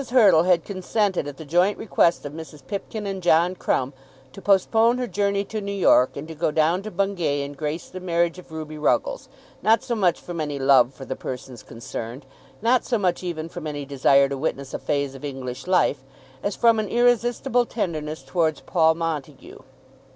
Hurtle 0.09 0.41
had 0.45 0.65
consented 0.65 1.27
at 1.27 1.37
the 1.37 1.45
joint 1.45 1.77
request 1.77 2.25
of 2.25 2.33
Mrs. 2.33 2.65
Pipkin 2.65 3.05
and 3.05 3.21
John 3.21 3.53
Crumb 3.53 3.93
to 4.33 4.41
postpone 4.41 4.97
her 4.97 5.05
journey 5.05 5.43
to 5.45 5.61
New 5.61 5.71
York 5.71 6.17
and 6.17 6.27
to 6.27 6.33
go 6.33 6.49
down 6.49 6.81
to 6.81 6.89
Bungay 6.89 7.43
and 7.43 7.55
grace 7.55 7.87
the 7.87 7.99
marriage 7.99 8.39
of 8.39 8.51
Ruby 8.51 8.79
Ruggles, 8.79 9.29
not 9.61 9.83
so 9.83 9.93
much 9.93 10.19
from 10.19 10.41
any 10.41 10.57
love 10.57 10.91
for 10.91 11.05
the 11.05 11.15
persons 11.15 11.61
concerned, 11.61 12.25
not 12.63 12.83
so 12.83 12.97
much 12.97 13.21
even 13.21 13.47
from 13.47 13.67
any 13.67 13.85
desire 13.85 14.27
to 14.27 14.39
witness 14.39 14.73
a 14.73 14.79
phase 14.79 15.13
of 15.13 15.23
English 15.23 15.67
life, 15.67 16.01
as 16.41 16.55
from 16.55 16.79
an 16.79 16.87
irresistible 16.89 17.67
tenderness 17.67 18.23
towards 18.23 18.61
Paul 18.61 18.95
Montague. 18.95 19.59